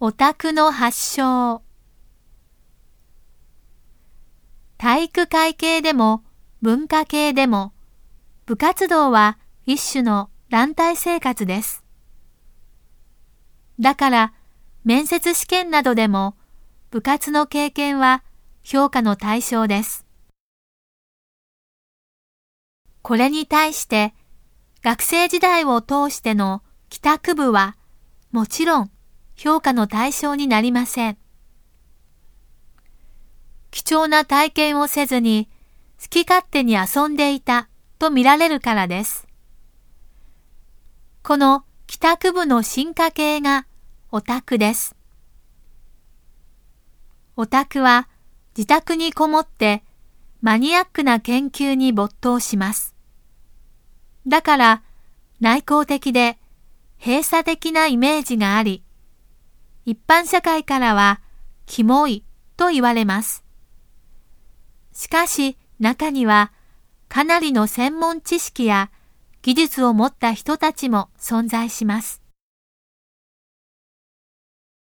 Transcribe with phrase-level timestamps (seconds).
[0.00, 1.60] オタクの発祥
[4.76, 6.22] 体育会系でも
[6.62, 7.72] 文化系でも
[8.46, 11.82] 部活動は一種の団体生活です。
[13.80, 14.32] だから
[14.84, 16.36] 面接試験などでも
[16.92, 18.22] 部活の経験は
[18.62, 20.06] 評価の対象です。
[23.02, 24.14] これに対して
[24.80, 27.76] 学生時代を通しての帰宅部は
[28.30, 28.90] もちろん
[29.38, 31.16] 評価の対象になりません。
[33.70, 35.48] 貴重な体験をせずに
[36.02, 37.68] 好き勝手に遊んでいた
[38.00, 39.28] と見られるからです。
[41.22, 43.66] この帰宅部の進化系が
[44.10, 44.96] オタクです。
[47.36, 48.08] オタクは
[48.56, 49.84] 自宅にこもって
[50.40, 52.92] マニアックな研究に没頭します。
[54.26, 54.82] だから
[55.38, 56.38] 内向的で
[56.98, 58.82] 閉鎖的なイメージがあり、
[59.88, 61.22] 一般社会からは、
[61.64, 62.22] キモい
[62.58, 63.42] と言われます。
[64.92, 66.52] しかし、中には、
[67.08, 68.90] かなりの専門知識や
[69.40, 72.20] 技術を持った人たちも存在します。